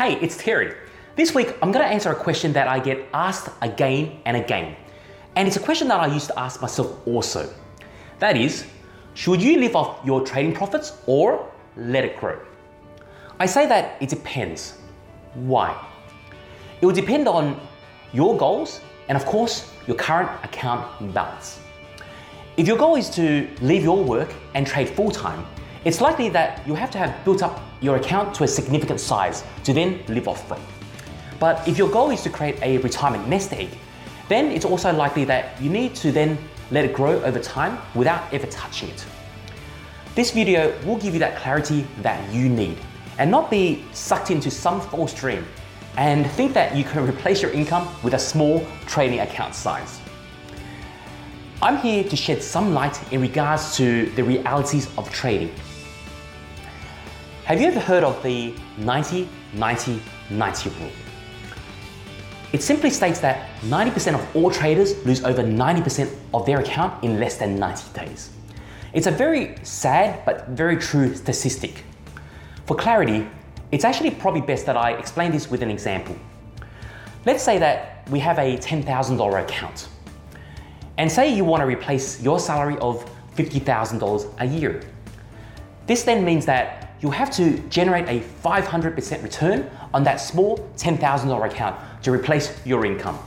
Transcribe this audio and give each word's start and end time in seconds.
it's 0.00 0.36
Terry. 0.36 0.74
This 1.14 1.34
week, 1.34 1.54
I'm 1.62 1.70
going 1.70 1.84
to 1.84 1.92
answer 1.92 2.10
a 2.10 2.14
question 2.14 2.52
that 2.54 2.66
I 2.66 2.78
get 2.78 3.06
asked 3.12 3.50
again 3.60 4.20
and 4.24 4.36
again. 4.36 4.74
And 5.36 5.46
it's 5.46 5.56
a 5.56 5.60
question 5.60 5.88
that 5.88 6.00
I 6.00 6.06
used 6.06 6.26
to 6.28 6.38
ask 6.38 6.60
myself 6.60 7.06
also. 7.06 7.52
That 8.18 8.36
is, 8.36 8.66
should 9.14 9.42
you 9.42 9.58
live 9.58 9.76
off 9.76 10.04
your 10.04 10.24
trading 10.24 10.54
profits 10.54 10.98
or 11.06 11.50
let 11.76 12.04
it 12.04 12.18
grow? 12.18 12.38
I 13.38 13.46
say 13.46 13.66
that 13.66 14.00
it 14.00 14.08
depends. 14.08 14.78
Why? 15.34 15.76
It 16.80 16.86
will 16.86 16.94
depend 16.94 17.28
on 17.28 17.60
your 18.12 18.36
goals 18.36 18.80
and, 19.08 19.16
of 19.16 19.24
course, 19.26 19.72
your 19.86 19.96
current 19.96 20.30
account 20.44 21.14
balance. 21.14 21.60
If 22.56 22.66
your 22.66 22.76
goal 22.76 22.96
is 22.96 23.10
to 23.10 23.48
leave 23.60 23.82
your 23.82 24.02
work 24.02 24.32
and 24.54 24.66
trade 24.66 24.88
full 24.88 25.10
time, 25.10 25.46
it's 25.84 26.00
likely 26.00 26.28
that 26.30 26.66
you 26.66 26.74
have 26.74 26.90
to 26.92 26.98
have 26.98 27.24
built 27.24 27.42
up 27.42 27.60
your 27.82 27.96
account 27.96 28.34
to 28.36 28.44
a 28.44 28.48
significant 28.48 29.00
size 29.00 29.44
to 29.64 29.74
then 29.74 30.00
live 30.08 30.28
off 30.28 30.48
from. 30.48 30.60
But 31.38 31.66
if 31.66 31.76
your 31.76 31.90
goal 31.90 32.10
is 32.10 32.22
to 32.22 32.30
create 32.30 32.62
a 32.62 32.78
retirement 32.78 33.28
nest 33.28 33.52
egg, 33.52 33.70
then 34.28 34.52
it's 34.52 34.64
also 34.64 34.92
likely 34.92 35.24
that 35.24 35.60
you 35.60 35.68
need 35.68 35.94
to 35.96 36.12
then 36.12 36.38
let 36.70 36.84
it 36.84 36.94
grow 36.94 37.20
over 37.22 37.38
time 37.40 37.78
without 37.94 38.32
ever 38.32 38.46
touching 38.46 38.88
it. 38.88 39.04
This 40.14 40.30
video 40.30 40.78
will 40.86 40.96
give 40.96 41.14
you 41.14 41.20
that 41.20 41.36
clarity 41.36 41.86
that 42.02 42.32
you 42.32 42.48
need 42.48 42.78
and 43.18 43.30
not 43.30 43.50
be 43.50 43.84
sucked 43.92 44.30
into 44.30 44.50
some 44.50 44.80
false 44.80 45.12
dream 45.12 45.44
and 45.96 46.30
think 46.32 46.54
that 46.54 46.76
you 46.76 46.84
can 46.84 47.06
replace 47.08 47.42
your 47.42 47.50
income 47.50 47.88
with 48.02 48.14
a 48.14 48.18
small 48.18 48.66
trading 48.86 49.20
account 49.20 49.54
size. 49.54 50.00
I'm 51.60 51.76
here 51.78 52.04
to 52.04 52.16
shed 52.16 52.42
some 52.42 52.74
light 52.74 53.00
in 53.12 53.20
regards 53.20 53.76
to 53.76 54.06
the 54.10 54.24
realities 54.24 54.88
of 54.98 55.10
trading. 55.10 55.52
Have 57.44 57.60
you 57.60 57.66
ever 57.66 57.80
heard 57.80 58.04
of 58.04 58.22
the 58.22 58.54
90 58.78 59.28
90 59.54 60.00
90 60.30 60.70
rule? 60.70 60.90
It 62.52 62.62
simply 62.62 62.88
states 62.88 63.18
that 63.18 63.48
90% 63.62 64.14
of 64.14 64.36
all 64.36 64.48
traders 64.48 65.04
lose 65.04 65.24
over 65.24 65.42
90% 65.42 66.14
of 66.34 66.46
their 66.46 66.60
account 66.60 67.02
in 67.02 67.18
less 67.18 67.38
than 67.38 67.58
90 67.58 67.98
days. 67.98 68.30
It's 68.92 69.08
a 69.08 69.10
very 69.10 69.56
sad 69.64 70.24
but 70.24 70.50
very 70.50 70.76
true 70.76 71.16
statistic. 71.16 71.82
For 72.66 72.76
clarity, 72.76 73.26
it's 73.72 73.84
actually 73.84 74.12
probably 74.12 74.42
best 74.42 74.64
that 74.66 74.76
I 74.76 74.92
explain 74.92 75.32
this 75.32 75.50
with 75.50 75.62
an 75.62 75.70
example. 75.70 76.14
Let's 77.26 77.42
say 77.42 77.58
that 77.58 78.08
we 78.08 78.20
have 78.20 78.38
a 78.38 78.56
$10,000 78.56 79.42
account. 79.42 79.88
And 80.96 81.10
say 81.10 81.34
you 81.34 81.44
want 81.44 81.62
to 81.62 81.66
replace 81.66 82.22
your 82.22 82.38
salary 82.38 82.78
of 82.78 83.04
$50,000 83.34 84.32
a 84.38 84.46
year. 84.46 84.80
This 85.86 86.04
then 86.04 86.24
means 86.24 86.46
that 86.46 86.81
you 87.02 87.10
have 87.10 87.30
to 87.32 87.58
generate 87.68 88.08
a 88.08 88.24
500% 88.42 89.22
return 89.22 89.68
on 89.92 90.04
that 90.04 90.16
small 90.16 90.58
$10,000 90.76 91.46
account 91.46 91.76
to 92.04 92.12
replace 92.12 92.64
your 92.64 92.86
income. 92.86 93.18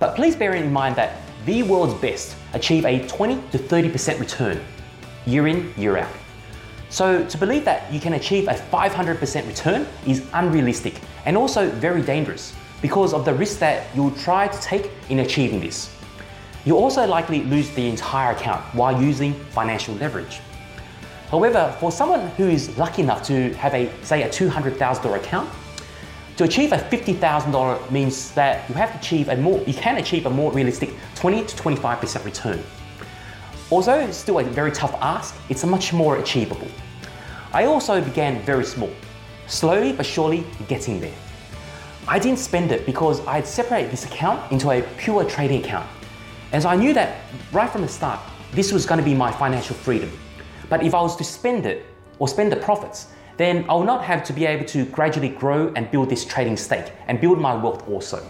But 0.00 0.16
please 0.16 0.34
bear 0.34 0.54
in 0.54 0.72
mind 0.72 0.96
that 0.96 1.14
the 1.46 1.62
world's 1.62 1.94
best 1.94 2.36
achieve 2.54 2.84
a 2.84 3.06
20 3.06 3.36
to 3.52 3.58
30% 3.58 4.18
return 4.18 4.60
year 5.26 5.46
in, 5.46 5.72
year 5.76 5.96
out. 5.96 6.10
So 6.90 7.24
to 7.24 7.38
believe 7.38 7.64
that 7.66 7.92
you 7.92 8.00
can 8.00 8.14
achieve 8.14 8.48
a 8.48 8.54
500% 8.54 9.46
return 9.46 9.86
is 10.06 10.26
unrealistic 10.32 11.00
and 11.24 11.36
also 11.36 11.70
very 11.70 12.02
dangerous 12.02 12.54
because 12.82 13.12
of 13.12 13.24
the 13.24 13.34
risk 13.34 13.58
that 13.60 13.94
you'll 13.94 14.10
try 14.12 14.48
to 14.48 14.60
take 14.60 14.90
in 15.08 15.20
achieving 15.20 15.60
this. 15.60 15.94
You'll 16.64 16.78
also 16.78 17.06
likely 17.06 17.44
lose 17.44 17.70
the 17.70 17.88
entire 17.88 18.32
account 18.32 18.62
while 18.74 19.00
using 19.00 19.34
financial 19.50 19.94
leverage. 19.96 20.40
However, 21.30 21.76
for 21.78 21.92
someone 21.92 22.28
who 22.38 22.48
is 22.48 22.76
lucky 22.78 23.02
enough 23.02 23.22
to 23.24 23.52
have 23.54 23.74
a, 23.74 23.90
say, 24.02 24.22
a 24.22 24.28
$200,000 24.28 25.14
account, 25.14 25.50
to 26.38 26.44
achieve 26.44 26.72
a 26.72 26.78
$50,000 26.78 27.90
means 27.90 28.32
that 28.32 28.66
you 28.68 28.74
have 28.76 28.92
to 28.92 28.98
achieve 28.98 29.28
a 29.28 29.36
more, 29.36 29.60
you 29.66 29.74
can 29.74 29.98
achieve 29.98 30.24
a 30.24 30.30
more 30.30 30.50
realistic 30.52 30.90
20 31.16 31.44
to 31.44 31.56
25% 31.56 32.24
return. 32.24 32.62
Although 33.70 33.98
it's 33.98 34.16
still 34.16 34.38
a 34.38 34.44
very 34.44 34.72
tough 34.72 34.94
ask, 35.02 35.34
it's 35.50 35.64
much 35.66 35.92
more 35.92 36.16
achievable. 36.16 36.68
I 37.52 37.64
also 37.64 38.00
began 38.00 38.40
very 38.42 38.64
small, 38.64 38.90
slowly 39.48 39.92
but 39.92 40.06
surely 40.06 40.46
getting 40.66 41.00
there. 41.00 41.14
I 42.06 42.18
didn't 42.18 42.38
spend 42.38 42.72
it 42.72 42.86
because 42.86 43.20
I 43.26 43.34
had 43.34 43.46
separated 43.46 43.90
this 43.90 44.06
account 44.06 44.50
into 44.50 44.70
a 44.70 44.80
pure 44.96 45.24
trading 45.24 45.62
account. 45.62 45.86
As 46.52 46.64
I 46.64 46.76
knew 46.76 46.94
that 46.94 47.18
right 47.52 47.68
from 47.68 47.82
the 47.82 47.88
start, 47.88 48.20
this 48.52 48.72
was 48.72 48.86
going 48.86 48.98
to 48.98 49.04
be 49.04 49.12
my 49.12 49.30
financial 49.30 49.76
freedom. 49.76 50.10
But 50.68 50.82
if 50.82 50.94
I 50.94 51.00
was 51.00 51.16
to 51.16 51.24
spend 51.24 51.66
it 51.66 51.86
or 52.18 52.28
spend 52.28 52.52
the 52.52 52.56
profits, 52.56 53.08
then 53.36 53.64
I 53.68 53.74
will 53.74 53.84
not 53.84 54.04
have 54.04 54.24
to 54.24 54.32
be 54.32 54.44
able 54.46 54.64
to 54.66 54.84
gradually 54.86 55.28
grow 55.28 55.72
and 55.76 55.90
build 55.90 56.10
this 56.10 56.24
trading 56.24 56.56
stake 56.56 56.92
and 57.06 57.20
build 57.20 57.40
my 57.40 57.54
wealth 57.54 57.88
also. 57.88 58.28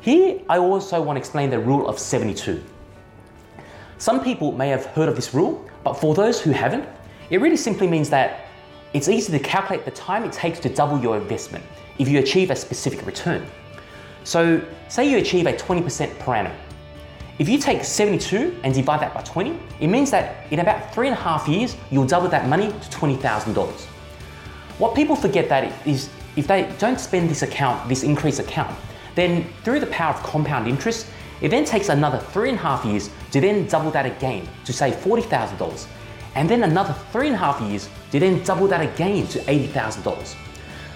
Here, 0.00 0.40
I 0.48 0.58
also 0.58 1.00
want 1.00 1.16
to 1.16 1.20
explain 1.20 1.50
the 1.50 1.60
rule 1.60 1.86
of 1.86 1.98
72. 1.98 2.62
Some 3.98 4.24
people 4.24 4.50
may 4.50 4.68
have 4.68 4.86
heard 4.86 5.08
of 5.08 5.14
this 5.14 5.32
rule, 5.32 5.64
but 5.84 5.94
for 5.94 6.14
those 6.14 6.40
who 6.40 6.50
haven't, 6.50 6.88
it 7.30 7.40
really 7.40 7.56
simply 7.56 7.86
means 7.86 8.10
that 8.10 8.46
it's 8.92 9.08
easy 9.08 9.30
to 9.30 9.38
calculate 9.38 9.84
the 9.84 9.92
time 9.92 10.24
it 10.24 10.32
takes 10.32 10.58
to 10.60 10.68
double 10.68 11.00
your 11.00 11.16
investment 11.16 11.64
if 11.98 12.08
you 12.08 12.18
achieve 12.18 12.50
a 12.50 12.56
specific 12.56 13.06
return. 13.06 13.46
So, 14.24 14.60
say 14.88 15.08
you 15.08 15.18
achieve 15.18 15.46
a 15.46 15.52
20% 15.52 16.18
per 16.18 16.34
annum. 16.34 16.52
If 17.42 17.48
you 17.48 17.58
take 17.58 17.82
72 17.82 18.60
and 18.62 18.72
divide 18.72 19.00
that 19.00 19.14
by 19.14 19.22
20, 19.22 19.58
it 19.80 19.88
means 19.88 20.12
that 20.12 20.46
in 20.52 20.60
about 20.60 20.94
three 20.94 21.08
and 21.08 21.16
a 21.16 21.20
half 21.20 21.48
years, 21.48 21.76
you'll 21.90 22.06
double 22.06 22.28
that 22.28 22.48
money 22.48 22.68
to 22.68 22.88
$20,000. 22.96 23.80
What 24.78 24.94
people 24.94 25.16
forget 25.16 25.48
that 25.48 25.72
is 25.84 26.08
if 26.36 26.46
they 26.46 26.72
don't 26.78 27.00
spend 27.00 27.28
this 27.28 27.42
account, 27.42 27.88
this 27.88 28.04
increased 28.04 28.38
account, 28.38 28.72
then 29.16 29.44
through 29.64 29.80
the 29.80 29.88
power 29.88 30.14
of 30.14 30.22
compound 30.22 30.68
interest, 30.68 31.08
it 31.40 31.48
then 31.48 31.64
takes 31.64 31.88
another 31.88 32.18
three 32.18 32.48
and 32.48 32.58
a 32.58 32.62
half 32.62 32.84
years 32.84 33.10
to 33.32 33.40
then 33.40 33.66
double 33.66 33.90
that 33.90 34.06
again 34.06 34.48
to 34.64 34.72
say 34.72 34.92
$40,000. 34.92 35.86
And 36.36 36.48
then 36.48 36.62
another 36.62 36.94
three 37.10 37.26
and 37.26 37.34
a 37.34 37.38
half 37.38 37.60
years 37.60 37.88
to 38.12 38.20
then 38.20 38.44
double 38.44 38.68
that 38.68 38.82
again 38.82 39.26
to 39.26 39.40
$80,000. 39.40 40.36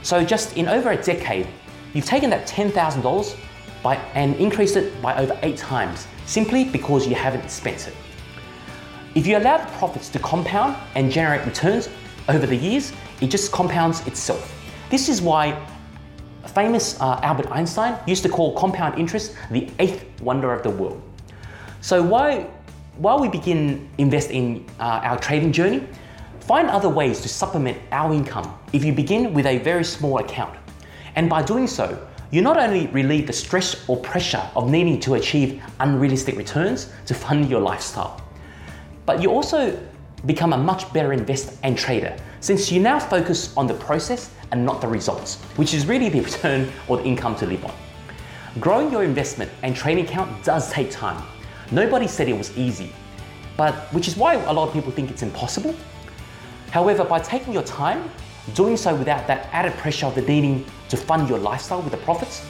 So 0.00 0.24
just 0.24 0.56
in 0.56 0.68
over 0.68 0.92
a 0.92 1.02
decade, 1.02 1.48
you've 1.92 2.06
taken 2.06 2.30
that 2.30 2.48
$10,000 2.48 3.36
by, 3.82 3.96
and 4.14 4.36
increased 4.36 4.76
it 4.76 5.00
by 5.02 5.16
over 5.16 5.38
eight 5.42 5.56
times 5.56 6.06
simply 6.26 6.64
because 6.64 7.06
you 7.06 7.14
haven't 7.14 7.50
spent 7.50 7.88
it. 7.88 7.94
If 9.14 9.26
you 9.26 9.36
allow 9.36 9.58
the 9.58 9.70
profits 9.72 10.08
to 10.10 10.18
compound 10.20 10.76
and 10.94 11.10
generate 11.10 11.44
returns 11.44 11.88
over 12.28 12.46
the 12.46 12.56
years, 12.56 12.92
it 13.20 13.28
just 13.28 13.50
compounds 13.50 14.06
itself. 14.06 14.54
This 14.90 15.08
is 15.08 15.20
why 15.20 15.60
famous 16.54 17.00
uh, 17.00 17.20
Albert 17.22 17.50
Einstein 17.50 17.96
used 18.06 18.22
to 18.22 18.28
call 18.28 18.54
compound 18.54 18.98
interest 18.98 19.36
the 19.50 19.68
eighth 19.78 20.04
wonder 20.20 20.52
of 20.52 20.62
the 20.62 20.70
world. 20.70 21.02
So 21.80 22.02
while, 22.02 22.42
while 22.96 23.20
we 23.20 23.28
begin 23.28 23.88
invest 23.98 24.30
in 24.30 24.66
uh, 24.78 25.00
our 25.02 25.18
trading 25.18 25.52
journey, 25.52 25.86
find 26.40 26.68
other 26.68 26.88
ways 26.88 27.20
to 27.20 27.28
supplement 27.28 27.78
our 27.92 28.12
income 28.12 28.58
if 28.72 28.84
you 28.84 28.92
begin 28.92 29.32
with 29.32 29.46
a 29.46 29.58
very 29.58 29.84
small 29.84 30.18
account. 30.18 30.56
And 31.14 31.28
by 31.28 31.42
doing 31.42 31.66
so, 31.66 32.06
you 32.30 32.42
not 32.42 32.56
only 32.56 32.86
relieve 32.88 33.26
the 33.26 33.32
stress 33.32 33.88
or 33.88 33.96
pressure 33.96 34.42
of 34.54 34.70
needing 34.70 35.00
to 35.00 35.14
achieve 35.14 35.62
unrealistic 35.80 36.36
returns 36.36 36.92
to 37.06 37.14
fund 37.14 37.50
your 37.50 37.60
lifestyle, 37.60 38.20
but 39.04 39.20
you 39.20 39.30
also 39.30 39.76
become 40.26 40.52
a 40.52 40.56
much 40.56 40.92
better 40.92 41.12
investor 41.12 41.56
and 41.62 41.76
trader 41.76 42.16
since 42.40 42.70
you 42.70 42.80
now 42.80 42.98
focus 42.98 43.56
on 43.56 43.66
the 43.66 43.74
process 43.74 44.30
and 44.52 44.64
not 44.64 44.80
the 44.80 44.86
results, 44.86 45.36
which 45.56 45.74
is 45.74 45.86
really 45.86 46.08
the 46.08 46.20
return 46.20 46.70
or 46.88 46.98
the 46.98 47.04
income 47.04 47.34
to 47.36 47.46
live 47.46 47.64
on. 47.64 47.74
Growing 48.60 48.90
your 48.92 49.04
investment 49.04 49.50
and 49.62 49.74
trading 49.74 50.04
account 50.04 50.44
does 50.44 50.70
take 50.72 50.90
time. 50.90 51.22
Nobody 51.70 52.06
said 52.06 52.28
it 52.28 52.36
was 52.36 52.56
easy, 52.56 52.92
but 53.56 53.74
which 53.92 54.08
is 54.08 54.16
why 54.16 54.34
a 54.34 54.52
lot 54.52 54.68
of 54.68 54.74
people 54.74 54.90
think 54.90 55.10
it's 55.10 55.22
impossible. 55.22 55.74
However, 56.70 57.04
by 57.04 57.20
taking 57.20 57.52
your 57.52 57.62
time, 57.62 58.10
doing 58.54 58.76
so 58.76 58.94
without 58.94 59.26
that 59.26 59.48
added 59.52 59.72
pressure 59.74 60.06
of 60.06 60.14
the 60.14 60.22
needing 60.22 60.64
to 60.90 60.96
fund 60.96 61.28
your 61.28 61.38
lifestyle 61.38 61.80
with 61.82 61.92
the 61.92 61.98
profits, 61.98 62.44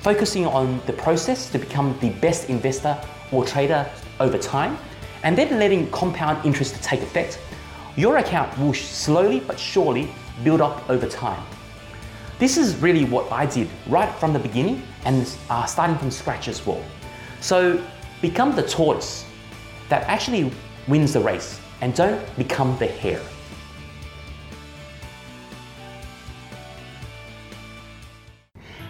focusing 0.00 0.46
on 0.46 0.80
the 0.86 0.92
process 0.92 1.50
to 1.50 1.58
become 1.58 1.96
the 2.00 2.10
best 2.10 2.48
investor 2.48 2.98
or 3.32 3.44
trader 3.44 3.88
over 4.20 4.38
time, 4.38 4.78
and 5.22 5.36
then 5.36 5.58
letting 5.58 5.90
compound 5.90 6.44
interest 6.44 6.82
take 6.82 7.02
effect, 7.02 7.38
your 7.96 8.18
account 8.18 8.56
will 8.58 8.74
slowly 8.74 9.40
but 9.40 9.58
surely 9.58 10.08
build 10.42 10.60
up 10.60 10.88
over 10.90 11.08
time. 11.08 11.42
This 12.38 12.56
is 12.56 12.76
really 12.76 13.04
what 13.04 13.30
I 13.30 13.46
did 13.46 13.68
right 13.86 14.12
from 14.16 14.32
the 14.32 14.38
beginning 14.38 14.82
and 15.04 15.36
uh, 15.48 15.64
starting 15.66 15.96
from 15.96 16.10
scratch 16.10 16.48
as 16.48 16.66
well. 16.66 16.82
So 17.40 17.82
become 18.20 18.56
the 18.56 18.62
tortoise 18.62 19.24
that 19.88 20.02
actually 20.04 20.50
wins 20.88 21.12
the 21.12 21.20
race 21.20 21.60
and 21.80 21.94
don't 21.94 22.20
become 22.36 22.76
the 22.78 22.86
hare. 22.86 23.22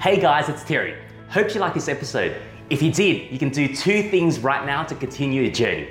Hey 0.00 0.20
guys, 0.20 0.48
it's 0.48 0.62
Terry. 0.62 0.96
Hope 1.28 1.52
you 1.52 1.60
like 1.60 1.74
this 1.74 1.88
episode. 1.88 2.40
If 2.70 2.82
you 2.82 2.92
did, 2.92 3.32
you 3.32 3.38
can 3.40 3.48
do 3.48 3.74
two 3.74 4.08
things 4.10 4.38
right 4.38 4.64
now 4.64 4.84
to 4.84 4.94
continue 4.94 5.42
your 5.42 5.50
journey. 5.50 5.88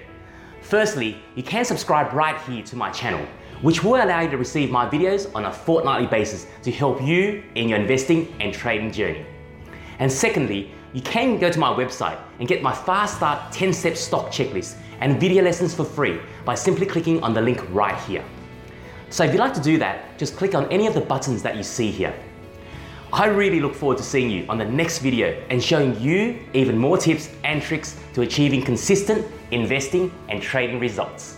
Firstly, 0.62 1.22
you 1.36 1.44
can 1.44 1.66
subscribe 1.66 2.14
right 2.14 2.40
here 2.44 2.64
to 2.64 2.78
my 2.78 2.90
channel, 2.90 3.28
which 3.62 3.84
will 3.84 4.02
allow 4.02 4.22
you 4.22 4.30
to 4.30 4.38
receive 4.38 4.72
my 4.72 4.88
videos 4.88 5.30
on 5.36 5.44
a 5.44 5.52
fortnightly 5.52 6.08
basis 6.08 6.48
to 6.64 6.72
help 6.72 7.02
you 7.02 7.44
in 7.56 7.68
your 7.68 7.80
investing 7.80 8.34
and 8.40 8.54
trading 8.54 8.94
journey. 8.94 9.26
And 10.00 10.10
secondly, 10.10 10.72
you 10.94 11.02
can 11.02 11.38
go 11.38 11.52
to 11.52 11.60
my 11.60 11.74
website 11.74 12.18
and 12.40 12.48
get 12.48 12.64
my 12.64 12.74
Fast 12.74 13.18
Start 13.18 13.52
10 13.52 13.74
step 13.74 13.98
stock 13.98 14.28
checklist 14.28 14.78
and 15.02 15.20
video 15.20 15.44
lessons 15.44 15.76
for 15.76 15.84
free 15.84 16.22
by 16.46 16.56
simply 16.56 16.86
clicking 16.86 17.22
on 17.24 17.34
the 17.34 17.42
link 17.42 17.62
right 17.72 18.02
here. 18.04 18.24
So 19.10 19.26
if 19.26 19.34
you'd 19.34 19.40
like 19.42 19.54
to 19.56 19.62
do 19.62 19.78
that, 19.80 20.18
just 20.18 20.38
click 20.38 20.56
on 20.56 20.72
any 20.72 20.88
of 20.88 20.94
the 20.94 21.02
buttons 21.02 21.44
that 21.44 21.58
you 21.58 21.64
see 21.64 21.92
here. 21.92 22.18
I 23.14 23.28
really 23.28 23.62
look 23.62 23.74
forward 23.74 23.98
to 24.00 24.04
seeing 24.04 24.30
you 24.30 24.46
on 24.50 24.58
the 24.58 24.66
next 24.66 25.00
video 25.00 25.42
and 25.50 25.64
showing 25.64 25.98
you 26.00 26.40
even 26.54 26.78
more 26.78 26.98
tips 26.98 27.30
and 27.46 27.62
tricks 27.62 27.98
to 28.14 28.22
achieving 28.22 28.62
consistent 28.62 29.26
investing 29.52 30.12
and 30.28 30.42
trading 30.42 30.80
results. 30.80 31.37